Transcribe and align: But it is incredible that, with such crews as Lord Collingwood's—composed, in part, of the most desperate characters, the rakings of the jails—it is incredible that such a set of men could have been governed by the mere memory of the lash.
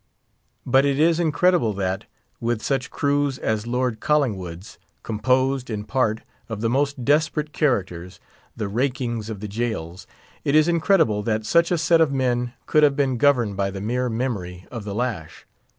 But 0.65 0.83
it 0.83 0.97
is 0.99 1.19
incredible 1.19 1.73
that, 1.73 2.05
with 2.39 2.63
such 2.63 2.89
crews 2.89 3.37
as 3.37 3.67
Lord 3.67 3.99
Collingwood's—composed, 3.99 5.69
in 5.69 5.83
part, 5.83 6.21
of 6.49 6.61
the 6.61 6.69
most 6.71 7.05
desperate 7.05 7.53
characters, 7.53 8.19
the 8.57 8.67
rakings 8.67 9.29
of 9.29 9.41
the 9.41 9.47
jails—it 9.47 10.55
is 10.55 10.67
incredible 10.67 11.21
that 11.21 11.45
such 11.45 11.69
a 11.69 11.77
set 11.77 12.01
of 12.01 12.11
men 12.11 12.53
could 12.65 12.81
have 12.81 12.95
been 12.95 13.17
governed 13.19 13.55
by 13.55 13.69
the 13.69 13.79
mere 13.79 14.09
memory 14.09 14.65
of 14.71 14.85
the 14.85 14.95
lash. 14.95 15.45